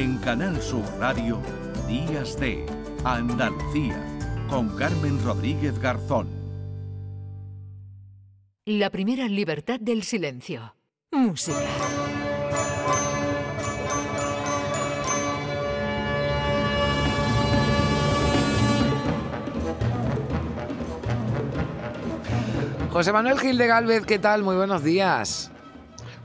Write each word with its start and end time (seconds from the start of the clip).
En 0.00 0.16
Canal 0.16 0.62
Sur 0.62 0.82
Radio, 0.98 1.42
Días 1.86 2.40
de 2.40 2.64
Andalucía, 3.04 4.02
con 4.48 4.74
Carmen 4.74 5.22
Rodríguez 5.22 5.78
Garzón. 5.78 6.26
La 8.64 8.88
primera 8.88 9.28
libertad 9.28 9.78
del 9.78 10.02
silencio. 10.02 10.74
Música. 11.12 11.58
José 22.90 23.12
Manuel 23.12 23.38
Gil 23.38 23.58
de 23.58 23.66
Galvez, 23.66 24.06
¿qué 24.06 24.18
tal? 24.18 24.44
Muy 24.44 24.56
buenos 24.56 24.82
días. 24.82 25.49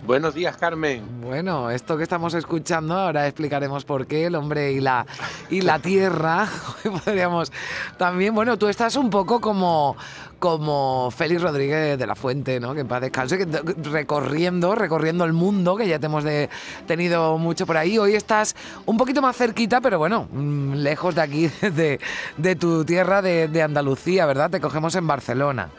Buenos 0.06 0.36
días, 0.36 0.56
Carmen. 0.56 1.04
Bueno, 1.20 1.72
esto 1.72 1.98
que 1.98 2.04
estamos 2.04 2.36
escuchando, 2.36 2.94
ahora 2.94 3.26
explicaremos 3.26 3.86
por 3.86 4.06
qué, 4.06 4.28
el 4.28 4.36
hombre 4.36 4.72
y 4.72 4.80
la, 4.80 5.08
y 5.50 5.62
la 5.62 5.80
tierra. 5.80 6.48
Podríamos 7.06 7.52
también, 7.98 8.36
bueno, 8.36 8.56
tú 8.56 8.68
estás 8.68 8.98
un 8.98 9.10
poco 9.10 9.42
como, 9.42 9.98
como 10.38 11.10
Félix 11.10 11.42
Rodríguez 11.42 11.98
de 11.98 12.06
la 12.06 12.14
Fuente, 12.14 12.60
¿no? 12.60 12.76
Que 12.76 12.82
en 12.82 12.88
paz 12.88 13.02
descanse, 13.02 13.40
que, 13.40 13.46
recorriendo, 13.90 14.76
recorriendo 14.76 15.26
el 15.26 15.34
mundo, 15.34 15.76
que 15.76 15.88
ya 15.88 15.98
te 15.98 16.06
hemos 16.06 16.24
de, 16.24 16.52
tenido 16.86 17.40
mucho 17.40 17.66
por 17.66 17.78
ahí. 17.78 17.98
Hoy 17.98 18.14
estás 18.14 18.56
un 18.86 18.98
poquito 18.98 19.24
más 19.24 19.36
cerquita, 19.36 19.82
pero 19.82 19.98
bueno, 19.98 20.28
mm, 20.32 20.74
lejos 20.74 21.16
de 21.16 21.22
aquí, 21.22 21.48
de, 21.62 22.00
de 22.38 22.56
tu 22.56 22.86
tierra, 22.86 23.24
de, 23.24 23.48
de 23.48 23.64
Andalucía, 23.64 24.28
¿verdad? 24.28 24.52
Te 24.52 24.62
cogemos 24.62 24.94
en 24.94 25.08
Barcelona. 25.08 25.70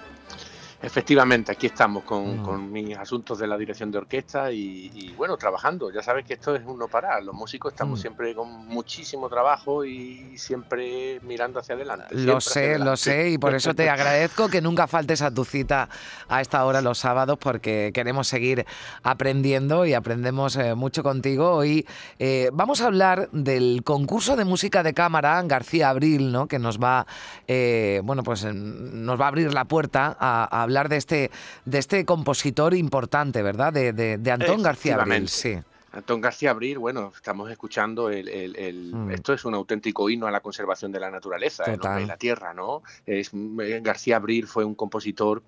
Efectivamente, 0.83 1.53
aquí 1.53 1.67
estamos 1.67 2.05
con, 2.05 2.43
con, 2.43 2.71
mis 2.71 2.97
asuntos 2.97 3.39
de 3.39 3.47
la 3.47 3.57
dirección 3.57 3.91
de 3.91 3.99
orquesta 3.99 4.53
y, 4.53 5.15
bueno, 5.17 5.37
trabajando. 5.37 5.91
Ya 5.91 6.03
sabes 6.03 6.27
que 6.27 6.35
esto 6.35 6.55
es 6.55 6.63
un 6.67 6.79
no 6.79 6.87
parar. 6.87 7.23
Los 7.23 7.35
músicos 7.35 7.73
estamos 7.73 8.01
siempre 8.01 8.35
con 8.35 8.67
muchísimo 8.67 9.29
trabajo 9.29 9.85
y 9.85 10.37
siempre 10.37 11.19
mirando 11.23 11.61
hacia 11.61 11.75
adelante. 11.75 12.15
Lo 12.15 12.41
sé, 12.41 12.79
lo 12.79 12.97
sé 12.97 13.31
y 13.31 13.39
por 13.39 13.55
eso 13.55 13.75
te 13.75 13.89
agradezco 13.89 14.49
que 14.49 14.61
nunca 14.61 14.87
faltes 14.87 15.23
a 15.23 15.31
tu 15.31 15.45
cita 15.45 15.89
a 16.29 16.41
esta 16.43 16.65
hora 16.65 16.83
los 16.83 16.99
sábados 16.99 17.39
porque 17.39 17.91
queremos 17.95 18.29
seguir 18.29 18.67
aprendiendo 19.03 19.87
y 19.87 19.95
aprendemos 19.95 20.57
eh, 20.57 20.75
mucho 20.75 21.03
contigo. 21.03 21.53
Hoy 21.53 21.87
eh, 22.19 22.51
vamos 22.53 22.83
a 22.83 22.87
hablar 22.87 23.31
del 23.33 23.83
concurso 23.83 24.37
de 24.37 24.45
música 24.45 24.83
de 24.83 24.93
cámara 24.93 25.43
García 25.45 25.89
Abril, 25.89 26.33
¿no? 26.33 26.49
Que 26.49 26.59
nos 26.59 26.79
va, 26.79 27.07
eh, 27.49 28.03
bueno, 28.05 28.23
pues 28.23 28.45
nos 28.45 29.19
va 29.19 29.25
a 29.25 29.29
abrir 29.29 29.55
la 29.55 29.65
puerta 29.65 30.17
a 30.21 30.63
hablar 30.63 30.76
de 30.85 30.97
este, 30.97 31.31
de 31.65 31.79
este 31.79 32.05
compositor 32.05 32.75
importante, 32.75 33.43
¿verdad? 33.43 33.73
De, 33.73 33.93
de, 33.93 34.31
Antón 34.31 34.63
García 34.63 34.97
Abril. 34.97 35.29
Sí. 35.29 35.59
Antón 35.93 36.21
García 36.21 36.51
Abril, 36.51 36.79
bueno, 36.79 37.11
estamos 37.17 37.51
escuchando 37.51 38.11
el, 38.11 38.93
mm. 38.93 39.13
esto 39.13 39.33
es 39.33 39.45
un 39.47 39.55
auténtico 39.55 40.11
himno 40.11 40.27
a 40.27 40.31
la 40.31 40.41
conservación 40.41 40.93
de 40.93 41.01
la 41.01 41.11
naturaleza, 41.11 41.65
de 41.65 42.07
la 42.07 42.17
tierra, 42.19 42.53
¿no? 42.53 42.83
Es, 43.07 43.31
eh, 43.33 43.81
García 43.83 44.17
Abril 44.17 44.47
fue 44.47 44.65
un 44.65 44.75
compositor 44.75 45.43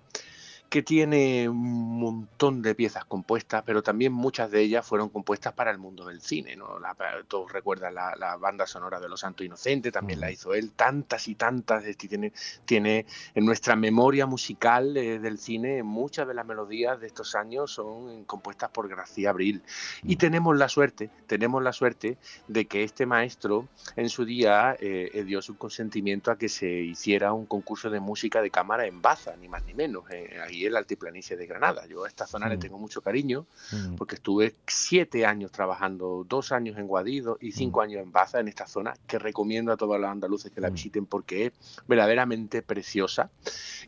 que 0.69 0.83
tiene 0.83 1.49
un 1.49 1.99
montón 1.99 2.61
de 2.61 2.75
piezas 2.75 3.03
compuestas, 3.03 3.63
pero 3.65 3.81
también 3.81 4.13
muchas 4.13 4.51
de 4.51 4.61
ellas 4.61 4.85
fueron 4.85 5.09
compuestas 5.09 5.53
para 5.53 5.71
el 5.71 5.79
mundo 5.79 6.05
del 6.05 6.21
cine. 6.21 6.55
¿no? 6.55 6.67
todos 7.27 7.51
recuerdan 7.51 7.95
la, 7.95 8.37
banda 8.39 8.67
sonora 8.67 8.99
de 8.99 9.09
Los 9.09 9.21
Santos 9.21 9.45
Inocentes, 9.45 9.91
también 9.91 10.19
la 10.19 10.31
hizo 10.31 10.53
él, 10.53 10.71
tantas 10.71 11.27
y 11.27 11.35
tantas. 11.35 11.83
Tiene, 11.97 12.31
tiene 12.65 13.05
en 13.33 13.45
nuestra 13.45 13.75
memoria 13.75 14.27
musical 14.27 14.95
eh, 14.95 15.17
del 15.19 15.39
cine, 15.39 15.81
muchas 15.81 16.27
de 16.27 16.35
las 16.35 16.45
melodías 16.45 16.99
de 16.99 17.07
estos 17.07 17.35
años 17.35 17.71
son 17.71 18.23
compuestas 18.25 18.69
por 18.69 18.87
García 18.87 19.31
Abril. 19.31 19.63
Y 20.03 20.17
tenemos 20.17 20.55
la 20.55 20.69
suerte, 20.69 21.09
tenemos 21.25 21.63
la 21.63 21.73
suerte 21.73 22.17
de 22.47 22.65
que 22.65 22.83
este 22.83 23.07
maestro 23.07 23.67
en 23.95 24.09
su 24.09 24.23
día 24.23 24.75
eh, 24.79 25.09
eh, 25.13 25.23
dio 25.23 25.41
su 25.41 25.57
consentimiento 25.57 26.29
a 26.29 26.37
que 26.37 26.47
se 26.47 26.69
hiciera 26.69 27.33
un 27.33 27.47
concurso 27.47 27.89
de 27.89 27.99
música 27.99 28.41
de 28.41 28.51
cámara 28.51 28.85
en 28.85 29.01
Baza, 29.01 29.35
ni 29.35 29.47
más 29.47 29.65
ni 29.65 29.73
menos. 29.73 30.03
ahí 30.09 30.58
el 30.65 30.75
altiplanicie 30.75 31.37
de 31.37 31.47
Granada. 31.47 31.85
Yo 31.87 32.05
a 32.05 32.07
esta 32.07 32.27
zona 32.27 32.47
le 32.47 32.57
mm. 32.57 32.59
tengo 32.59 32.77
mucho 32.77 33.01
cariño 33.01 33.45
mm. 33.71 33.95
porque 33.95 34.15
estuve 34.15 34.55
siete 34.67 35.25
años 35.25 35.51
trabajando, 35.51 36.25
dos 36.27 36.51
años 36.51 36.77
en 36.77 36.87
Guadido 36.87 37.37
y 37.39 37.51
cinco 37.51 37.79
mm. 37.79 37.83
años 37.83 38.03
en 38.03 38.11
Baza, 38.11 38.39
en 38.39 38.47
esta 38.47 38.67
zona, 38.67 38.93
que 39.07 39.19
recomiendo 39.19 39.71
a 39.71 39.77
todos 39.77 39.99
los 39.99 40.09
andaluces 40.09 40.51
que 40.51 40.61
la 40.61 40.69
visiten 40.69 41.05
porque 41.05 41.47
es 41.47 41.53
verdaderamente 41.87 42.61
preciosa. 42.61 43.29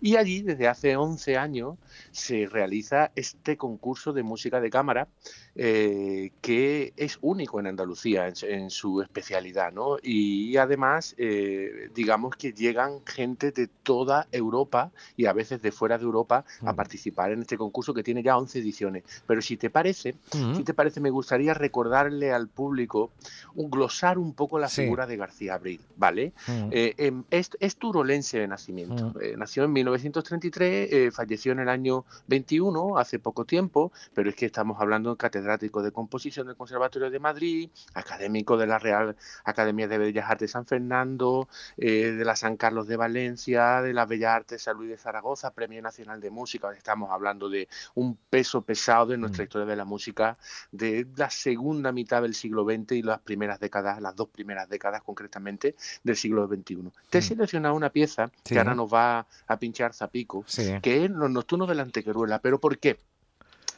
Y 0.01 0.15
allí, 0.15 0.41
desde 0.41 0.67
hace 0.67 0.95
11 0.95 1.37
años, 1.37 1.77
se 2.11 2.47
realiza 2.47 3.11
este 3.15 3.57
concurso 3.57 4.13
de 4.13 4.23
música 4.23 4.59
de 4.59 4.69
cámara 4.69 5.07
eh, 5.55 6.31
que 6.41 6.93
es 6.95 7.17
único 7.21 7.59
en 7.59 7.67
Andalucía 7.67 8.31
en, 8.41 8.69
su 8.69 9.01
especialidad, 9.01 9.73
¿no? 9.73 9.97
Y 10.01 10.55
además, 10.55 11.13
eh, 11.17 11.89
digamos 11.93 12.37
que 12.37 12.53
llegan 12.53 13.05
gente 13.05 13.51
de 13.51 13.67
toda 13.67 14.27
Europa 14.31 14.91
y 15.17 15.25
a 15.25 15.33
veces 15.33 15.61
de 15.61 15.73
fuera 15.73 15.97
de 15.97 16.05
Europa 16.05 16.45
a 16.65 16.73
participar 16.73 17.31
en 17.31 17.41
este 17.41 17.57
concurso 17.57 17.93
que 17.93 18.03
tiene 18.03 18.23
ya 18.23 18.37
11 18.37 18.59
ediciones. 18.59 19.03
Pero 19.27 19.41
si 19.41 19.57
te 19.57 19.69
parece, 19.69 20.15
si 20.55 20.63
te 20.63 20.73
parece, 20.73 20.99
me 20.99 21.09
gustaría 21.09 21.53
recordarle 21.53 22.31
al 22.31 22.47
público, 22.47 23.11
un 23.55 23.69
glosar 23.69 24.17
un 24.17 24.33
poco 24.33 24.59
la 24.59 24.69
figura 24.69 25.07
de 25.07 25.17
García 25.17 25.55
Abril, 25.55 25.81
¿vale? 25.97 26.33
Eh, 26.71 26.93
em, 26.97 27.23
es, 27.29 27.49
turolense 27.77 28.39
de 28.39 28.47
nacimiento. 28.47 29.13
nació 29.37 29.63
en 29.63 29.73
1933, 29.73 31.13
falleció 31.13 31.51
en 31.51 31.59
el 31.59 31.69
año 31.69 32.05
21, 32.27 32.97
hace 32.97 33.19
poco 33.19 33.45
tiempo, 33.45 33.91
pero 34.13 34.29
es 34.29 34.35
que 34.35 34.45
estamos 34.45 34.79
hablando 34.79 35.11
de 35.11 35.17
catedrático 35.17 35.81
de 35.81 35.91
composición 35.91 36.47
del 36.47 36.55
Conservatorio 36.55 37.09
de 37.09 37.19
Madrid, 37.19 37.69
académico 37.93 38.57
de 38.57 38.67
la 38.67 38.79
Real 38.79 39.15
Academia 39.43 39.87
de 39.87 39.97
Bellas 39.97 40.29
Artes 40.29 40.41
de 40.41 40.47
San 40.47 40.65
Fernando, 40.65 41.47
eh, 41.77 42.11
de 42.11 42.25
la 42.25 42.35
San 42.35 42.57
Carlos 42.57 42.87
de 42.87 42.97
Valencia, 42.97 43.81
de 43.81 43.93
la 43.93 44.05
Bellas 44.05 44.35
Artes 44.35 44.63
San 44.63 44.77
Luis 44.77 44.89
de 44.89 44.97
Zaragoza, 44.97 45.51
Premio 45.51 45.81
Nacional 45.81 46.19
de 46.19 46.29
Música. 46.29 46.50
Estamos 46.75 47.11
hablando 47.11 47.49
de 47.49 47.67
un 47.95 48.17
peso 48.29 48.61
pesado 48.61 49.07
de 49.07 49.17
nuestra 49.17 49.43
mm. 49.43 49.45
historia 49.45 49.67
de 49.67 49.75
la 49.75 49.85
música 49.85 50.37
de 50.71 51.07
la 51.15 51.29
segunda 51.29 51.91
mitad 51.91 52.21
del 52.21 52.35
siglo 52.35 52.65
XX 52.65 52.91
y 52.93 53.01
las 53.01 53.19
primeras 53.19 53.59
décadas, 53.59 54.01
las 54.01 54.15
dos 54.15 54.29
primeras 54.29 54.69
décadas 54.69 55.01
concretamente 55.03 55.75
del 56.03 56.15
siglo 56.15 56.47
XXI. 56.47 56.91
Te 57.09 57.17
he 57.17 57.21
mm. 57.21 57.23
seleccionado 57.23 57.75
una 57.75 57.89
pieza 57.89 58.31
que 58.43 58.57
ahora 58.57 58.75
nos 58.75 58.93
va 58.93 59.25
a 59.47 59.59
pinchar 59.59 59.93
Zapico, 59.93 60.45
que 60.81 61.05
es 61.05 61.11
Los 61.11 61.29
Nocturnos 61.29 61.67
de 61.67 61.75
la 61.75 61.83
Antequeruela. 61.83 62.39
¿Pero 62.39 62.59
por 62.59 62.77
qué? 62.77 62.97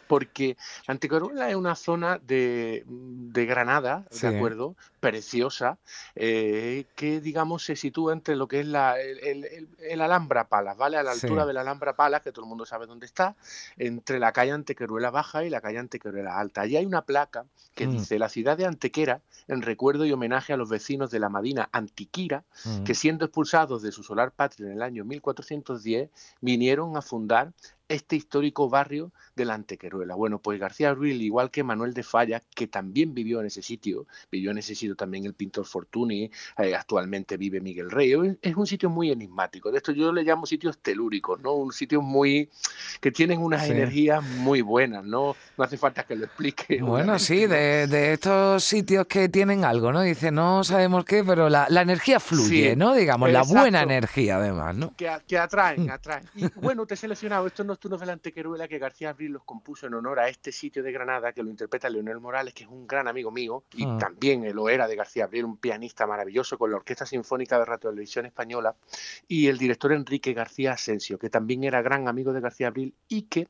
porque 0.07 0.57
Antequeruela 0.85 1.49
es 1.49 1.55
una 1.55 1.75
zona 1.75 2.19
de, 2.19 2.83
Granada, 3.33 4.05
¿de 4.21 4.27
acuerdo? 4.27 4.75
Preciosa, 5.03 5.77
eh, 6.15 6.85
que 6.95 7.19
digamos 7.19 7.65
se 7.65 7.75
sitúa 7.75 8.13
entre 8.13 8.37
lo 8.37 8.47
que 8.47 8.61
es 8.61 8.65
la, 8.65 8.95
el, 8.97 9.99
Alhambra 9.99 10.47
Palas, 10.47 10.77
¿vale? 10.77 10.95
A 10.95 11.03
la 11.03 11.11
altura 11.11 11.45
del 11.45 11.57
Alhambra 11.57 11.93
Palas, 11.93 12.21
que 12.21 12.31
todo 12.31 12.45
el 12.45 12.47
mundo 12.47 12.65
sabe 12.65 12.85
dónde 12.85 13.05
está, 13.05 13.35
entre 13.75 14.17
la 14.17 14.31
calle 14.31 14.53
Antequeruela 14.53 15.11
Baja 15.11 15.43
y 15.43 15.49
la 15.49 15.59
calle 15.59 15.79
Antequeruela 15.79 16.39
Alta. 16.39 16.61
Allí 16.61 16.77
hay 16.77 16.85
una 16.85 17.01
placa 17.01 17.43
que 17.75 17.85
mm. 17.85 17.91
dice 17.91 18.17
la 18.17 18.29
ciudad 18.29 18.55
de 18.55 18.65
Antequera, 18.65 19.19
en 19.49 19.61
recuerdo 19.61 20.05
y 20.05 20.13
homenaje 20.13 20.53
a 20.53 20.57
los 20.57 20.69
vecinos 20.69 21.11
de 21.11 21.19
la 21.19 21.27
Madina 21.27 21.67
Antiquira, 21.73 22.45
mm. 22.63 22.85
que 22.85 22.95
siendo 22.95 23.25
expulsados 23.25 23.81
de 23.81 23.91
su 23.91 24.03
solar 24.03 24.31
patria 24.31 24.67
en 24.67 24.71
el 24.71 24.83
año 24.83 25.03
1410, 25.03 26.11
vinieron 26.39 26.95
a 26.95 27.01
fundar 27.01 27.51
este 27.89 28.15
histórico 28.15 28.69
barrio 28.69 29.11
de 29.35 29.45
la 29.45 29.53
Antequeruela. 29.53 30.15
Bueno, 30.15 30.39
pues 30.39 30.59
García 30.59 30.89
Abril, 30.89 31.21
igual 31.21 31.51
que 31.51 31.63
Manuel 31.63 31.93
de 31.93 32.03
Falla, 32.03 32.41
que 32.55 32.67
también 32.67 33.13
vivió 33.13 33.39
en 33.39 33.47
ese 33.47 33.61
sitio, 33.61 34.07
vivió 34.31 34.51
en 34.51 34.57
ese 34.57 34.75
sitio 34.75 34.92
también 34.95 35.25
el 35.25 35.33
pintor 35.33 35.65
Fortuny, 35.65 36.29
eh, 36.57 36.75
actualmente 36.75 37.37
vive 37.37 37.61
Miguel 37.61 37.91
Rey, 37.91 38.13
es 38.41 38.55
un 38.55 38.67
sitio 38.67 38.89
muy 38.89 39.11
enigmático. 39.11 39.71
De 39.71 39.77
esto 39.77 39.91
yo 39.91 40.11
le 40.11 40.23
llamo 40.23 40.45
sitios 40.45 40.79
telúricos, 40.79 41.39
¿no? 41.41 41.53
Un 41.53 41.71
sitio 41.71 42.01
muy 42.01 42.49
que 43.01 43.11
tienen 43.11 43.39
unas 43.39 43.67
energías 43.69 44.23
muy 44.23 44.61
buenas, 44.61 45.03
¿no? 45.03 45.35
No 45.57 45.63
hace 45.63 45.77
falta 45.77 46.03
que 46.03 46.15
lo 46.15 46.25
explique. 46.25 46.81
Bueno, 46.93 47.17
sí, 47.17 47.47
de, 47.47 48.13
estos 48.13 48.63
sitios 48.63 49.07
que 49.07 49.27
tienen 49.27 49.65
algo, 49.65 49.91
¿no? 49.91 50.01
Dice, 50.01 50.31
no 50.31 50.63
sabemos 50.63 51.05
qué, 51.05 51.23
pero 51.23 51.49
la, 51.49 51.65
energía 51.81 52.19
fluye, 52.19 52.75
¿no? 52.75 52.93
Digamos, 52.93 53.31
la 53.31 53.41
buena 53.41 53.81
energía 53.81 54.37
además, 54.37 54.75
¿no? 54.75 54.93
Que, 54.95 55.09
que 55.27 55.37
atraen, 55.37 55.89
atraen. 55.89 56.25
Y 56.35 56.47
bueno, 56.55 56.85
te 56.85 56.93
he 56.93 56.97
seleccionado 56.97 57.47
estos 57.47 57.65
nocturnos 57.65 57.99
de 57.99 58.05
la 58.05 58.13
Antequeruela 58.13 58.67
que 58.67 58.77
García 58.77 59.09
Abril 59.09 59.31
los 59.31 59.43
compuso 59.43 59.87
en 59.87 59.95
honor 59.95 60.19
a 60.19 60.29
este 60.29 60.51
sitio 60.51 60.83
de 60.83 60.91
Granada 60.91 61.33
que 61.33 61.41
lo 61.41 61.49
interpreta 61.49 61.89
Leonel 61.89 62.19
Morales, 62.19 62.53
que 62.53 62.63
es 62.63 62.69
un 62.69 62.87
gran 62.87 63.07
amigo 63.07 63.31
mío 63.31 63.63
y 63.75 63.85
ah. 63.85 63.97
también 63.99 64.53
lo 64.53 64.69
era 64.69 64.82
de 64.87 64.95
García 64.95 65.25
Abril, 65.25 65.45
un 65.45 65.57
pianista 65.57 66.07
maravilloso 66.07 66.57
con 66.57 66.71
la 66.71 66.77
Orquesta 66.77 67.05
Sinfónica 67.05 67.59
de 67.59 67.65
Radio 67.65 67.89
Televisión 67.89 68.25
Española 68.25 68.75
y 69.27 69.47
el 69.47 69.57
director 69.57 69.91
Enrique 69.91 70.33
García 70.33 70.73
Asensio, 70.73 71.17
que 71.17 71.29
también 71.29 71.63
era 71.63 71.81
gran 71.81 72.07
amigo 72.07 72.33
de 72.33 72.41
García 72.41 72.67
Abril 72.67 72.93
y 73.07 73.23
que 73.23 73.47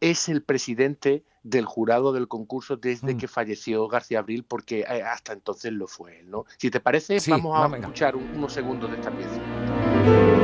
es 0.00 0.28
el 0.28 0.42
presidente 0.42 1.24
del 1.42 1.66
jurado 1.66 2.12
del 2.12 2.28
concurso 2.28 2.76
desde 2.76 3.14
mm. 3.14 3.18
que 3.18 3.28
falleció 3.28 3.86
García 3.88 4.18
Abril, 4.18 4.44
porque 4.44 4.80
eh, 4.80 5.02
hasta 5.02 5.32
entonces 5.32 5.72
lo 5.72 5.86
fue 5.86 6.20
él, 6.20 6.30
¿no? 6.30 6.46
Si 6.58 6.70
te 6.70 6.80
parece, 6.80 7.18
vamos 7.28 7.72
a 7.72 7.76
escuchar 7.76 8.16
unos 8.16 8.52
segundos 8.52 8.90
de 8.90 8.96
esta 8.96 9.10
pieza. 9.10 10.43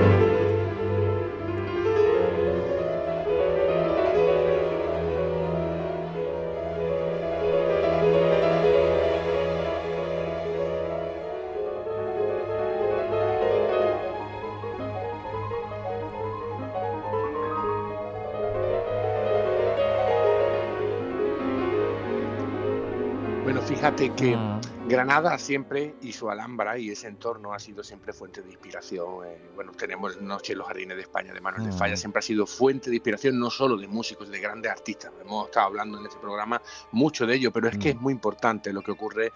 Fíjate 23.71 24.13
que 24.17 24.37
mm. 24.37 24.89
Granada 24.89 25.39
siempre 25.39 25.95
y 26.03 26.13
su 26.13 26.29
Alhambra 26.29 26.77
y 26.77 26.91
ese 26.91 27.07
entorno 27.07 27.55
ha 27.55 27.61
sido 27.61 27.85
siempre 27.85 28.13
fuente 28.13 28.43
de 28.43 28.51
inspiración. 28.51 29.25
Eh, 29.25 29.53
bueno, 29.55 29.71
tenemos 29.71 30.21
Noche 30.21 30.55
en 30.55 30.59
los 30.59 30.67
Jardines 30.67 30.97
de 30.97 31.03
España 31.05 31.33
de 31.33 31.41
Manuel 31.41 31.71
de 31.71 31.73
Falla, 31.73 31.95
mm. 31.95 31.97
siempre 31.97 32.19
ha 32.19 32.23
sido 32.23 32.47
fuente 32.49 32.91
de 32.91 32.97
inspiración 32.97 33.39
no 33.39 33.49
solo 33.49 33.77
de 33.77 33.87
músicos, 33.87 34.29
de 34.29 34.41
grandes 34.41 34.73
artistas. 34.73 35.13
Hemos 35.25 35.47
estado 35.47 35.69
hablando 35.69 36.01
en 36.01 36.07
este 36.07 36.19
programa 36.19 36.61
mucho 36.91 37.29
de 37.29 37.37
ello, 37.37 37.53
pero 37.53 37.69
es 37.69 37.79
que 37.79 37.91
es 37.91 38.01
muy 38.01 38.13
importante 38.13 38.73
lo 38.73 38.83
que 38.83 38.91
ocurre 38.91 39.31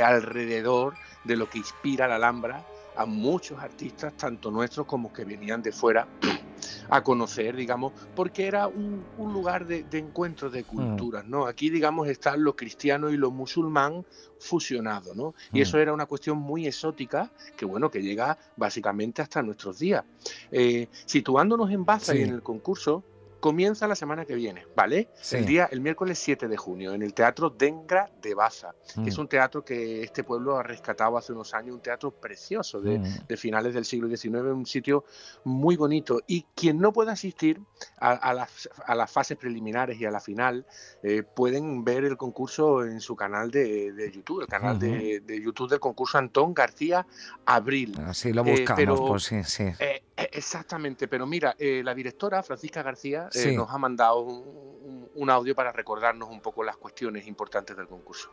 alrededor 0.00 0.94
de 1.24 1.36
lo 1.36 1.50
que 1.50 1.58
inspira 1.58 2.06
la 2.06 2.14
Alhambra 2.14 2.64
a 2.96 3.06
muchos 3.06 3.58
artistas, 3.58 4.16
tanto 4.16 4.52
nuestros 4.52 4.86
como 4.86 5.12
que 5.12 5.24
venían 5.24 5.62
de 5.62 5.72
fuera, 5.72 6.06
a 6.88 7.02
conocer, 7.02 7.56
digamos, 7.56 7.92
porque 8.14 8.46
era 8.46 8.66
un, 8.66 9.04
lugar 9.18 9.66
de, 9.66 9.84
encuentro 9.92 10.50
de 10.50 10.62
mm. 10.62 10.66
culturas, 10.66 11.26
¿no? 11.26 11.46
Aquí, 11.46 11.70
digamos, 11.70 12.08
están 12.08 12.42
lo 12.42 12.56
cristiano 12.56 13.10
y 13.10 13.16
lo 13.16 13.30
musulmán 13.30 14.04
fusionados, 14.38 15.16
¿no? 15.16 15.34
Y 15.52 15.60
mm. 15.60 15.62
eso 15.62 15.78
era 15.78 15.92
una 15.92 16.06
cuestión 16.06 16.38
muy 16.38 16.66
exótica 16.66 17.30
que, 17.56 17.64
bueno, 17.64 17.90
que 17.90 18.02
llega 18.02 18.38
básicamente 18.56 19.22
hasta 19.22 19.42
nuestros 19.42 19.78
días. 19.78 20.04
Eh, 20.50 20.88
situándonos 21.04 21.70
en 21.70 21.84
Baza 21.84 22.14
y 22.14 22.22
en 22.22 22.30
el 22.30 22.42
concurso, 22.42 23.04
comienza 23.40 23.88
la 23.88 23.96
semana 23.96 24.24
que 24.24 24.34
viene, 24.34 24.66
¿vale? 24.76 25.08
El 25.32 25.46
día, 25.46 25.68
el 25.72 25.80
miércoles 25.80 26.18
7 26.18 26.46
de 26.46 26.56
junio, 26.56 26.92
en 26.92 27.02
el 27.02 27.14
Teatro 27.14 27.50
Dengra 27.50 28.10
de 28.20 28.34
Baza, 28.34 28.74
que 29.02 29.08
es 29.08 29.18
mm. 29.18 29.20
un 29.20 29.28
teatro 29.28 29.64
que 29.64 30.02
este 30.02 30.22
pueblo 30.24 30.56
ha 30.56 30.62
rescatado 30.62 31.16
hace 31.16 31.32
unos 31.32 31.54
años, 31.54 31.74
un 31.74 31.80
teatro 31.80 32.10
precioso 32.10 32.80
de, 32.80 32.98
mm. 32.98 33.36
finales 33.36 33.74
del 33.74 33.84
siglo 33.84 34.08
XIX, 34.08 34.34
un 34.52 34.66
sitio 34.66 35.04
muy 35.44 35.76
bonito. 35.76 36.20
Y 36.26 36.46
quien 36.54 36.78
no 36.78 36.92
pueda 36.92 37.12
asistir 37.12 37.60
a, 37.98 38.34
las, 38.34 39.10
fases 39.10 39.36
preliminares 39.36 39.98
y 39.98 40.04
a 40.04 40.10
la 40.10 40.20
final, 40.20 40.66
eh, 41.02 41.22
pueden 41.22 41.82
ver 41.84 42.04
el 42.04 42.16
concurso 42.16 42.84
en 42.84 43.00
su 43.00 43.16
canal 43.16 43.50
de, 43.50 44.10
YouTube, 44.12 44.42
el 44.42 44.46
canal 44.46 44.78
de, 44.78 45.40
YouTube 45.42 45.70
del 45.70 45.80
concurso 45.80 46.18
Antón 46.18 46.52
García 46.52 47.06
Abril. 47.46 47.96
Así 48.04 48.32
lo 48.32 48.44
buscamos, 48.44 49.00
eh, 49.00 49.02
pues 49.06 49.22
sí, 49.24 49.44
sí. 49.44 49.64
Eh, 49.78 50.02
exactamente, 50.16 51.08
pero 51.08 51.26
mira, 51.26 51.56
la 51.58 51.94
directora 51.94 52.42
Francisca 52.42 52.82
García 52.82 53.29
eh, 53.34 53.52
nos 53.52 53.70
ha 53.70 53.78
mandado 53.78 54.20
un, 54.20 55.30
audio 55.30 55.54
para 55.54 55.72
recordarnos 55.72 56.28
un 56.28 56.40
poco 56.40 56.64
las 56.64 56.76
cuestiones 56.76 57.26
importantes 57.26 57.76
del 57.76 57.86
concurso. 57.86 58.30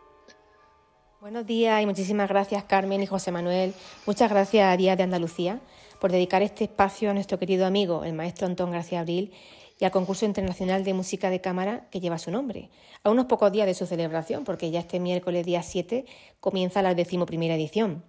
Buenos 1.20 1.46
días 1.46 1.82
y 1.82 1.86
muchísimas 1.86 2.30
gracias 2.30 2.64
Carmen 2.64 3.02
y 3.02 3.08
José 3.08 3.32
Manuel. 3.32 3.74
Muchas 4.06 4.30
gracias 4.30 4.72
a 4.72 4.78
Día 4.78 4.96
de 4.96 5.04
Andalucía 5.04 5.60
por 6.00 6.12
dedicar 6.12 6.42
este 6.42 6.66
espacio 6.66 7.10
a 7.10 7.14
nuestro 7.14 7.40
querido 7.40 7.66
amigo, 7.66 8.04
el 8.04 8.14
maestro 8.14 8.48
Antón 8.48 8.72
García 8.72 9.02
Abril, 9.02 9.34
y 9.80 9.86
al 9.86 9.92
concurso 9.92 10.26
internacional 10.26 10.84
de 10.84 10.94
música 10.94 11.30
de 11.30 11.42
cámara 11.42 11.88
que 11.92 12.00
lleva 12.00 12.18
su 12.18 12.32
nombre. 12.32 12.70
A 13.04 13.10
unos 13.10 13.26
pocos 13.26 13.52
días 13.52 13.68
de 13.68 13.74
su 13.74 13.86
celebración, 13.86 14.44
porque 14.44 14.72
ya 14.72 14.80
este 14.80 15.00
miércoles 15.00 15.46
día 15.46 15.62
7 15.62 16.06
comienza 16.40 16.82
la 16.82 16.96
decimoprimera 16.96 17.56
edición. 17.56 18.04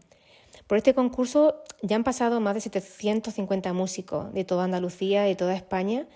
Por 0.67 0.79
este 0.79 0.95
concurso 0.95 1.63
ya 1.83 1.97
han 1.97 2.05
pasado 2.05 2.41
más 2.41 2.55
de 2.55 2.61
750 2.61 3.73
músicos 3.73 4.33
de 4.33 4.45
toda 4.45 4.65
Andalucía, 4.65 5.23
de 5.23 5.35
toda 5.35 5.55
España 5.55 6.07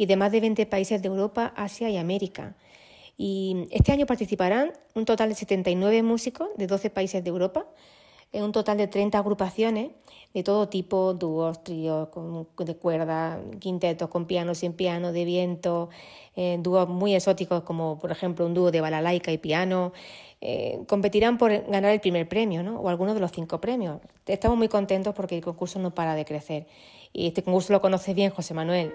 y 0.00 0.06
de 0.06 0.16
más 0.16 0.32
de 0.32 0.40
20 0.40 0.64
países 0.64 1.02
de 1.02 1.08
Europa, 1.08 1.52
Asia 1.56 1.90
y 1.90 1.98
América. 1.98 2.56
Y 3.18 3.68
este 3.70 3.92
año 3.92 4.06
participarán 4.06 4.72
un 4.94 5.04
total 5.04 5.28
de 5.28 5.34
79 5.34 6.02
músicos 6.02 6.48
de 6.56 6.66
12 6.66 6.88
países 6.88 7.22
de 7.22 7.28
Europa, 7.28 7.66
en 8.32 8.44
un 8.44 8.52
total 8.52 8.78
de 8.78 8.86
30 8.86 9.18
agrupaciones 9.18 9.90
de 10.32 10.42
todo 10.42 10.70
tipo, 10.70 11.12
dúos, 11.12 11.62
tríos 11.62 12.08
de 12.56 12.76
cuerda, 12.76 13.42
quintetos 13.58 14.08
con 14.08 14.24
piano, 14.24 14.54
sin 14.54 14.72
piano, 14.72 15.12
de 15.12 15.26
viento, 15.26 15.90
eh, 16.34 16.56
dúos 16.60 16.88
muy 16.88 17.14
exóticos 17.14 17.62
como 17.64 17.98
por 17.98 18.10
ejemplo 18.10 18.46
un 18.46 18.54
dúo 18.54 18.70
de 18.70 18.80
balalaika 18.80 19.32
y 19.32 19.36
piano. 19.36 19.92
Eh, 20.40 20.80
competirán 20.88 21.36
por 21.36 21.50
ganar 21.66 21.92
el 21.92 22.00
primer 22.00 22.26
premio 22.26 22.62
¿no? 22.62 22.80
o 22.80 22.88
alguno 22.88 23.12
de 23.12 23.20
los 23.20 23.32
cinco 23.32 23.60
premios. 23.60 24.00
Estamos 24.24 24.56
muy 24.56 24.68
contentos 24.68 25.14
porque 25.14 25.36
el 25.36 25.44
concurso 25.44 25.78
no 25.78 25.94
para 25.94 26.14
de 26.14 26.24
crecer. 26.24 26.66
Y 27.12 27.26
este 27.26 27.42
concurso 27.42 27.74
lo 27.74 27.82
conoce 27.82 28.14
bien 28.14 28.30
José 28.30 28.54
Manuel. 28.54 28.94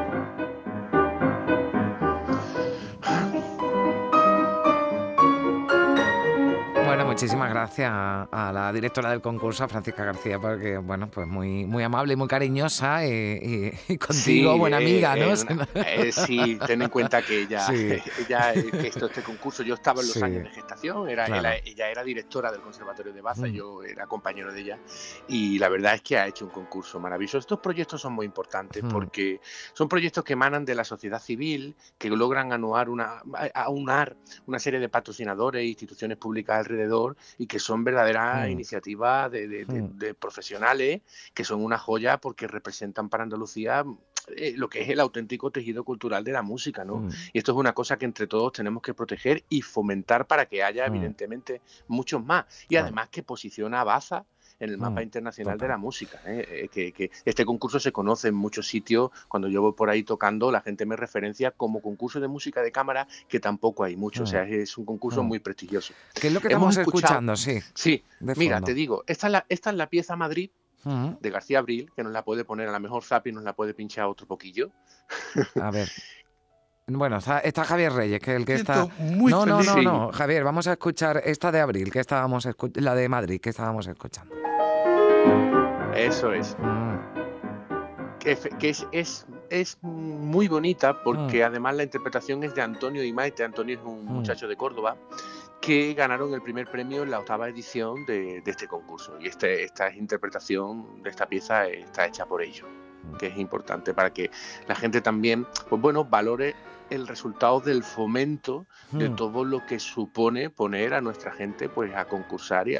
muchísimas 7.21 7.49
gracias 7.51 7.91
a, 7.93 8.51
la 8.51 8.73
directora 8.73 9.11
del 9.11 9.21
concurso, 9.21 9.63
a 9.63 9.67
Francisca 9.67 10.03
García, 10.03 10.39
porque, 10.39 10.77
bueno, 10.77 11.07
pues 11.07 11.27
muy, 11.27 11.65
muy 11.65 11.83
amable 11.83 12.13
y 12.13 12.15
muy 12.15 12.27
cariñosa 12.27 13.05
y, 13.05 13.71
contigo, 13.99 14.57
buena 14.57 14.79
eh, 14.79 14.83
amiga, 14.83 15.15
¿no? 15.17 15.33
Eh, 15.75 16.11
sí, 16.11 16.57
ten 16.65 16.81
en 16.81 16.89
cuenta 16.89 17.21
que 17.21 17.43
ella, 17.43 17.67
ella 17.71 18.53
esto, 18.53 19.05
este 19.05 19.21
concurso, 19.21 19.61
yo 19.61 19.75
estaba 19.75 20.01
en 20.01 20.07
los 20.07 20.23
años 20.23 20.43
de 20.45 20.49
gestación, 20.49 21.09
era, 21.09 21.27
ella, 21.63 21.89
era 21.89 22.03
directora 22.03 22.51
del 22.51 22.61
Conservatorio 22.61 23.13
de 23.13 23.21
Baza, 23.21 23.45
mm. 23.45 23.51
yo 23.51 23.83
era 23.83 24.07
compañero 24.07 24.51
de 24.51 24.61
ella, 24.61 24.79
y 25.27 25.59
la 25.59 25.69
verdad 25.69 25.93
es 25.93 26.01
que 26.01 26.17
ha 26.17 26.25
hecho 26.25 26.45
un 26.45 26.51
concurso 26.51 26.99
maravilloso. 26.99 27.37
Estos 27.37 27.59
proyectos 27.59 28.01
son 28.01 28.13
muy 28.13 28.25
importantes 28.25 28.83
mm. 28.83 28.89
porque 28.89 29.41
son 29.73 29.87
proyectos 29.87 30.23
que 30.23 30.33
emanan 30.33 30.65
de 30.65 30.73
la 30.73 30.83
sociedad 30.83 31.21
civil, 31.21 31.75
que 31.99 32.09
logran 32.09 32.51
anuar 32.51 32.89
una, 32.89 33.21
aunar 33.53 34.15
una 34.47 34.57
serie 34.57 34.79
de 34.79 34.89
patrocinadores 34.89 35.61
e 35.61 35.65
instituciones 35.65 36.17
públicas 36.17 36.57
alrededor 36.57 37.10
y 37.37 37.47
que 37.47 37.59
son 37.59 37.83
verdaderas 37.83 38.47
mm. 38.47 38.51
iniciativas 38.51 39.29
mm. 39.31 39.97
de, 39.97 40.13
profesionales 40.13 41.01
que 41.33 41.43
son 41.43 41.63
una 41.63 41.77
joya 41.77 42.17
porque 42.17 42.47
representan 42.47 43.09
para 43.09 43.23
Andalucía 43.23 43.85
eh, 44.35 44.53
lo 44.55 44.69
que 44.69 44.81
es 44.81 44.89
el 44.89 44.99
auténtico 44.99 45.51
tejido 45.51 45.83
cultural 45.83 46.23
de 46.23 46.31
la 46.31 46.41
música, 46.41 46.85
¿no? 46.85 46.97
Mm. 46.97 47.09
Y 47.33 47.37
esto 47.39 47.51
es 47.53 47.57
una 47.57 47.73
cosa 47.73 47.97
que 47.97 48.05
entre 48.05 48.27
todos 48.27 48.53
tenemos 48.53 48.83
que 48.83 48.93
proteger 48.93 49.43
y 49.49 49.61
fomentar 49.61 50.27
para 50.27 50.45
que 50.45 50.63
haya, 50.63 50.85
evidentemente, 50.85 51.61
muchos 51.87 52.23
más. 52.23 52.45
Y 52.69 52.75
además 52.75 53.09
que 53.09 53.23
posiciona 53.23 53.81
a 53.81 53.83
Baza 53.83 54.25
en 54.61 54.69
el 54.69 54.77
mapa 54.77 55.01
mm, 55.01 55.03
internacional 55.03 55.57
de 55.57 55.67
la 55.67 55.77
música. 55.77 56.21
¿eh? 56.25 56.69
Eh, 56.73 56.91
que, 56.93 57.11
este 57.25 57.45
concurso 57.45 57.79
se 57.79 57.91
conoce 57.91 58.27
en 58.27 58.35
muchos 58.35 58.67
sitios. 58.67 59.09
Cuando 59.27 59.49
yo 59.49 59.61
voy 59.61 59.73
por 59.73 59.89
ahí 59.89 60.03
tocando, 60.03 60.51
la 60.51 60.61
gente 60.61 60.85
me 60.85 60.95
referencia 60.95 61.51
como 61.51 61.81
concurso 61.81 62.19
de 62.19 62.27
música 62.27 62.61
de 62.61 62.71
cámara, 62.71 63.07
que 63.27 63.39
tampoco 63.39 63.83
hay 63.83 63.95
mucho. 63.95 64.23
O 64.23 64.27
sea, 64.27 64.43
mm. 64.45 64.53
es 64.53 64.77
un 64.77 64.85
concurso 64.85 65.23
mm. 65.23 65.27
muy 65.27 65.39
prestigioso. 65.39 65.93
¿Qué 66.13 66.27
es 66.27 66.33
lo 66.33 66.39
que 66.39 66.47
estamos 66.47 66.77
escuchando? 66.77 67.35
Sí. 67.35 67.59
Sí, 67.73 68.03
mira, 68.19 68.61
te 68.61 68.73
digo, 68.73 69.03
esta 69.07 69.27
es 69.27 69.33
la, 69.33 69.45
esta 69.49 69.71
es 69.71 69.75
la 69.75 69.89
pieza 69.89 70.15
Madrid 70.15 70.51
de 70.83 71.29
García 71.29 71.59
Abril, 71.59 71.91
que 71.95 72.03
nos 72.03 72.11
la 72.11 72.23
puede 72.23 72.43
poner 72.43 72.67
a 72.67 72.71
la 72.71 72.79
mejor 72.79 73.03
Zapi, 73.03 73.31
nos 73.31 73.43
la 73.43 73.53
puede 73.53 73.73
pinchar 73.73 74.05
otro 74.05 74.25
poquillo. 74.25 74.71
A 75.61 75.71
ver. 75.71 75.89
Bueno, 76.97 77.17
está, 77.17 77.63
Javier 77.63 77.93
Reyes, 77.93 78.19
que 78.19 78.31
es 78.31 78.37
el 78.37 78.45
que 78.45 78.53
está. 78.55 78.87
no, 78.99 79.45
no, 79.45 79.63
no, 79.63 79.81
no, 79.81 80.11
Javier, 80.11 80.43
vamos 80.43 80.67
a 80.67 80.73
escuchar 80.73 81.21
esta 81.23 81.51
de 81.51 81.59
abril, 81.59 81.91
que 81.91 81.99
estábamos 81.99 82.47
la 82.75 82.95
de 82.95 83.09
Madrid, 83.09 83.39
que 83.39 83.49
estábamos 83.49 83.87
escuchando. 83.87 84.35
Eso 85.95 86.33
es. 86.33 86.55
Mm. 86.59 86.91
Que, 88.19 88.31
es, 88.69 88.85
es, 88.91 89.25
es, 89.49 89.77
muy 89.81 90.47
bonita 90.47 91.01
porque 91.03 91.41
mm. 91.41 91.47
además 91.47 91.75
la 91.75 91.83
interpretación 91.83 92.43
es 92.43 92.53
de 92.53 92.61
Antonio 92.61 93.03
y 93.03 93.11
Maite. 93.11 93.43
Antonio 93.43 93.77
es 93.77 93.83
un 93.83 94.05
mm. 94.05 94.07
muchacho 94.07 94.47
de 94.47 94.55
Córdoba 94.55 94.95
que 95.61 95.93
ganaron 95.93 96.33
el 96.33 96.41
primer 96.41 96.69
premio 96.69 97.03
en 97.03 97.11
la 97.11 97.19
octava 97.19 97.47
edición 97.47 98.05
de, 98.05 98.41
este 98.45 98.67
concurso. 98.67 99.17
Y 99.19 99.27
este, 99.27 99.63
esta 99.63 99.93
interpretación 99.93 101.03
de 101.03 101.09
esta 101.11 101.27
pieza 101.27 101.67
está 101.67 102.07
hecha 102.07 102.25
por 102.25 102.41
ellos, 102.41 102.67
que 103.19 103.27
es 103.27 103.37
importante 103.37 103.93
para 103.93 104.11
que 104.11 104.31
la 104.67 104.75
gente 104.75 105.01
también, 105.01 105.47
pues 105.69 105.81
bueno, 105.81 106.05
valore 106.05 106.55
el 106.89 107.07
resultado 107.07 107.61
del 107.61 107.83
fomento 107.83 108.65
de 108.91 109.09
todo 109.09 109.45
lo 109.45 109.65
que 109.65 109.79
supone 109.79 110.49
poner 110.49 110.93
a 110.93 110.99
nuestra 110.99 111.31
gente 111.31 111.69
pues 111.69 111.95
a 111.95 112.05
concursar 112.05 112.67
y, 112.67 112.73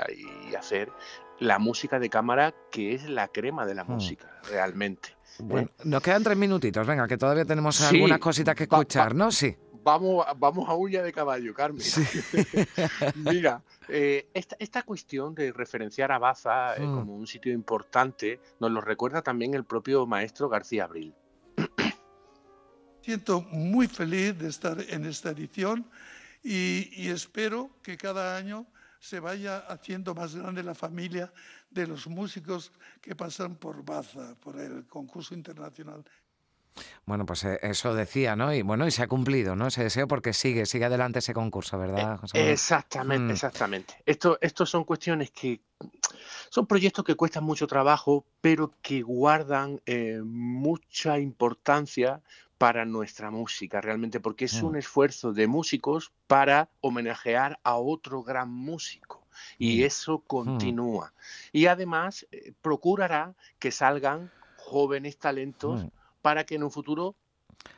y 0.49 0.55
hacer 0.55 0.91
la 1.41 1.57
música 1.57 1.99
de 1.99 2.09
cámara, 2.09 2.53
que 2.71 2.93
es 2.93 3.09
la 3.09 3.27
crema 3.27 3.65
de 3.65 3.75
la 3.75 3.83
hmm. 3.83 3.91
música, 3.91 4.27
realmente. 4.49 5.09
¿eh? 5.09 5.43
Bueno, 5.43 5.69
nos 5.83 6.01
quedan 6.01 6.23
tres 6.23 6.37
minutitos, 6.37 6.85
venga, 6.85 7.07
que 7.07 7.17
todavía 7.17 7.45
tenemos 7.45 7.81
algunas 7.81 8.19
cositas 8.19 8.55
que 8.55 8.63
escuchar, 8.63 9.15
¿no? 9.15 9.31
Sí. 9.31 9.55
Vamos, 9.83 10.25
vamos 10.37 10.69
a 10.69 10.75
huya 10.75 11.01
de 11.01 11.11
caballo, 11.11 11.53
Carmen. 11.53 11.85
Mira, 13.15 13.63
eh, 13.87 14.29
esta, 14.33 14.83
cuestión 14.83 15.33
de 15.33 15.51
referenciar 15.51 16.11
a 16.11 16.19
Baza 16.19 16.75
eh, 16.75 16.81
hmm. 16.81 16.95
como 16.95 17.15
un 17.15 17.25
sitio 17.25 17.51
importante 17.51 18.39
nos 18.59 18.71
lo 18.71 18.81
recuerda 18.81 19.21
también 19.21 19.53
el 19.53 19.65
propio 19.65 20.05
maestro 20.05 20.49
García 20.49 20.83
Abril. 20.83 21.13
Siento 23.01 23.41
muy 23.41 23.87
feliz 23.87 24.37
de 24.37 24.49
estar 24.49 24.77
en 24.89 25.05
esta 25.05 25.31
edición 25.31 25.89
y 26.43 27.09
espero 27.09 27.69
que 27.81 27.97
cada 27.97 28.37
año 28.37 28.67
se 29.01 29.19
vaya 29.19 29.57
haciendo 29.57 30.13
más 30.13 30.35
grande 30.35 30.61
la 30.61 30.75
familia 30.75 31.33
de 31.71 31.87
los 31.87 32.05
músicos 32.05 32.71
que 33.01 33.15
pasan 33.15 33.55
por 33.55 33.83
Baza, 33.83 34.35
por 34.39 34.59
el 34.59 34.85
concurso 34.85 35.33
internacional. 35.33 36.05
Bueno, 37.05 37.25
pues 37.25 37.43
eh, 37.43 37.59
eso 37.61 37.93
decía, 37.93 38.35
¿no? 38.35 38.53
Y 38.53 38.61
bueno, 38.61 38.87
y 38.87 38.91
se 38.91 39.03
ha 39.03 39.07
cumplido, 39.07 39.55
¿no? 39.55 39.67
Ese 39.67 39.83
deseo 39.83 40.07
porque 40.07 40.33
sigue, 40.33 40.65
sigue 40.65 40.85
adelante 40.85 41.19
ese 41.19 41.33
concurso, 41.33 41.77
¿verdad, 41.77 42.19
José 42.19 42.51
Exactamente, 42.51 43.25
mm. 43.25 43.31
exactamente. 43.31 43.95
Esto, 44.05 44.37
estos 44.41 44.69
son 44.69 44.83
cuestiones 44.83 45.31
que 45.31 45.61
son 46.49 46.67
proyectos 46.67 47.05
que 47.05 47.15
cuestan 47.15 47.43
mucho 47.43 47.67
trabajo, 47.67 48.25
pero 48.41 48.73
que 48.81 49.01
guardan 49.01 49.81
eh, 49.85 50.21
mucha 50.23 51.19
importancia 51.19 52.21
para 52.57 52.85
nuestra 52.85 53.31
música, 53.31 53.81
realmente, 53.81 54.19
porque 54.19 54.45
es 54.45 54.61
un 54.61 54.73
mm. 54.73 54.77
esfuerzo 54.77 55.33
de 55.33 55.47
músicos 55.47 56.11
para 56.27 56.69
homenajear 56.81 57.59
a 57.63 57.77
otro 57.77 58.21
gran 58.21 58.51
músico. 58.51 59.25
Y 59.57 59.83
eso 59.83 60.19
mm. 60.19 60.27
continúa. 60.27 61.13
Y 61.51 61.65
además 61.65 62.27
eh, 62.31 62.53
procurará 62.61 63.33
que 63.57 63.71
salgan 63.71 64.29
jóvenes 64.57 65.17
talentos 65.17 65.85
para 66.21 66.45
que 66.45 66.55
en 66.55 66.63
un 66.63 66.71
futuro 66.71 67.15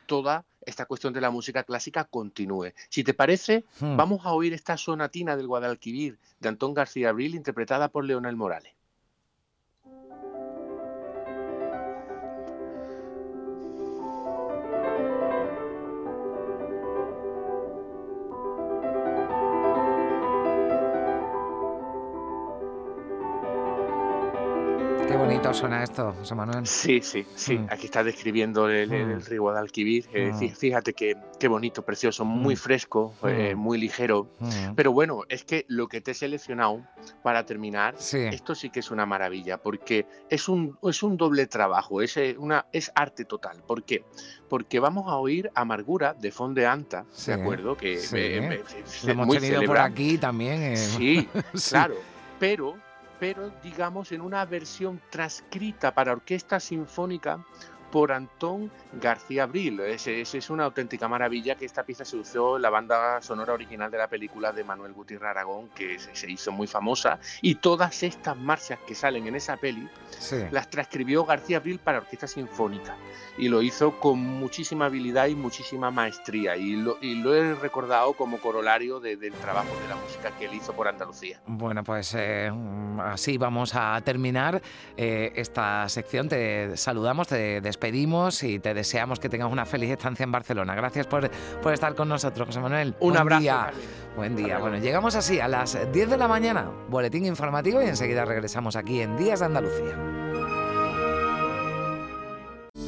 toda 0.06 0.44
esta 0.62 0.86
cuestión 0.86 1.12
de 1.12 1.20
la 1.20 1.30
música 1.30 1.64
clásica 1.64 2.04
continúe. 2.04 2.72
Si 2.88 3.04
te 3.04 3.14
parece, 3.14 3.64
vamos 3.80 4.24
a 4.24 4.32
oír 4.32 4.52
esta 4.52 4.76
sonatina 4.76 5.36
del 5.36 5.46
Guadalquivir 5.46 6.18
de 6.40 6.48
Antón 6.48 6.74
García 6.74 7.10
Abril 7.10 7.34
interpretada 7.34 7.88
por 7.88 8.04
Leonel 8.04 8.36
Morales. 8.36 8.72
Suena 25.52 25.82
esto, 25.82 26.14
José 26.18 26.34
Manuel. 26.34 26.66
Sí, 26.66 27.00
sí, 27.02 27.26
sí. 27.34 27.58
Mm. 27.58 27.66
Aquí 27.70 27.86
está 27.86 28.02
describiendo 28.02 28.68
el, 28.68 28.92
el, 28.92 29.16
mm. 29.16 29.20
río 29.26 29.42
Guadalquivir. 29.42 30.08
Eh, 30.12 30.32
mm. 30.32 30.48
fíjate 30.54 30.94
que 30.94 31.16
qué 31.38 31.48
bonito, 31.48 31.82
precioso, 31.82 32.24
muy 32.24 32.56
fresco, 32.56 33.14
eh, 33.24 33.54
muy 33.54 33.78
ligero. 33.78 34.28
Pero 34.74 34.92
bueno, 34.92 35.22
es 35.28 35.44
que 35.44 35.66
lo 35.68 35.88
que 35.88 36.00
te 36.00 36.12
he 36.12 36.14
seleccionado 36.14 36.80
para 37.22 37.44
terminar, 37.44 37.96
esto 37.98 38.54
sí 38.54 38.70
que 38.70 38.80
es 38.80 38.90
una 38.90 39.04
maravilla, 39.06 39.58
porque 39.58 40.06
es 40.30 40.48
un, 40.48 40.78
es 40.82 41.02
un 41.02 41.16
doble 41.16 41.46
trabajo, 41.46 42.00
es, 42.00 42.16
eh, 42.16 42.36
una, 42.38 42.66
es 42.72 42.90
arte 42.94 43.24
total. 43.24 43.62
¿Por 43.66 43.82
qué? 43.82 44.04
Porque 44.48 44.78
vamos 44.78 45.10
a 45.10 45.16
oír 45.16 45.50
Amargura 45.54 46.14
de 46.14 46.30
Fondeanta, 46.30 47.04
¿de 47.26 47.32
acuerdo? 47.32 47.76
Que 47.76 48.00
lo 49.04 49.10
hemos 49.12 49.36
tenido 49.36 49.62
por 49.64 49.78
aquí 49.78 50.18
también. 50.18 50.74
Sí, 50.94 51.28
claro. 51.70 51.96
Pero 52.38 52.76
pero 53.18 53.50
digamos 53.62 54.12
en 54.12 54.20
una 54.20 54.44
versión 54.44 55.00
transcrita 55.10 55.94
para 55.94 56.12
orquesta 56.12 56.60
sinfónica 56.60 57.44
por 57.94 58.10
Antón 58.10 58.72
García 59.00 59.44
Abril. 59.44 59.78
Es, 59.78 60.08
es, 60.08 60.50
una 60.50 60.64
auténtica 60.64 61.06
maravilla 61.06 61.54
que 61.54 61.64
esta 61.64 61.84
pieza 61.84 62.04
se 62.04 62.16
usó 62.16 62.56
en 62.56 62.62
la 62.62 62.68
banda 62.68 63.22
sonora 63.22 63.52
original 63.52 63.88
de 63.88 63.98
la 63.98 64.08
película 64.08 64.50
de 64.50 64.64
Manuel 64.64 64.92
Gutiérrez 64.92 65.30
Aragón, 65.30 65.68
que 65.76 66.00
se, 66.00 66.28
hizo 66.28 66.50
muy 66.50 66.66
famosa, 66.66 67.20
y 67.40 67.54
todas 67.54 68.02
estas 68.02 68.36
marchas 68.36 68.80
que 68.84 68.96
salen 68.96 69.28
en 69.28 69.36
esa 69.36 69.56
peli 69.58 69.88
las 70.50 70.70
transcribió 70.70 71.24
García 71.24 71.58
Abril 71.58 71.78
para 71.78 71.98
orquesta 71.98 72.26
sinfónica 72.26 72.96
y 73.38 73.48
lo 73.48 73.62
hizo 73.62 74.00
con 74.00 74.18
muchísima 74.18 74.86
habilidad 74.86 75.26
y 75.26 75.36
muchísima 75.36 75.90
maestría 75.90 76.56
y 76.56 76.76
lo, 76.76 76.98
y 77.00 77.16
lo 77.16 77.34
he 77.34 77.54
recordado 77.54 78.14
como 78.14 78.38
corolario 78.38 78.98
del 78.98 79.32
trabajo 79.34 79.70
de 79.82 79.88
la 79.88 79.96
música 79.96 80.32
que 80.36 80.46
él 80.46 80.54
hizo 80.54 80.72
por 80.72 80.88
Andalucía. 80.88 81.40
Bueno, 81.46 81.84
pues 81.84 82.14
eh, 82.16 82.50
así 83.00 83.38
vamos 83.38 83.72
a 83.74 84.00
terminar 84.04 84.60
eh, 84.96 85.32
esta 85.36 85.88
sección. 85.88 86.28
Te 86.28 86.76
saludamos, 86.76 87.28
te 87.28 87.60
despedimos 87.60 87.83
y 87.88 88.58
te 88.58 88.72
deseamos 88.72 89.20
que 89.20 89.28
tengas 89.28 89.50
una 89.52 89.66
feliz 89.66 89.90
estancia 89.90 90.24
en 90.24 90.32
Barcelona. 90.32 90.74
Gracias 90.74 91.06
por, 91.06 91.30
por 91.62 91.72
estar 91.72 91.94
con 91.94 92.08
nosotros, 92.08 92.46
José 92.46 92.60
Manuel. 92.60 92.94
Un 93.00 93.16
abrazo. 93.16 93.44
Buen 94.16 94.36
día. 94.36 94.58
Bueno, 94.58 94.78
llegamos 94.78 95.14
así 95.16 95.40
a 95.40 95.48
las 95.48 95.78
10 95.92 96.10
de 96.10 96.16
la 96.16 96.28
mañana, 96.28 96.70
boletín 96.88 97.26
informativo 97.26 97.82
y 97.82 97.86
enseguida 97.86 98.24
regresamos 98.24 98.76
aquí 98.76 99.00
en 99.00 99.16
Días 99.16 99.40
de 99.40 99.46
Andalucía. 99.46 99.98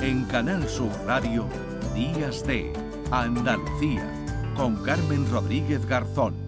En 0.01 0.25
Canal 0.27 0.69
Sur 0.69 0.91
Radio, 1.07 1.47
Días 1.95 2.47
de 2.47 2.73
Andalucía, 3.11 4.05
con 4.57 4.77
Carmen 4.85 5.31
Rodríguez 5.31 5.85
Garzón. 5.87 6.46